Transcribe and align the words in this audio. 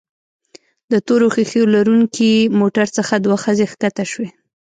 د 0.91 0.93
تورو 1.07 1.27
ښيښو 1.35 1.63
لرونکي 1.75 2.31
موټر 2.59 2.87
څخه 2.97 3.13
دوه 3.25 3.37
ښځې 3.43 3.65
ښکته 3.71 4.03
شوې. 4.11 4.29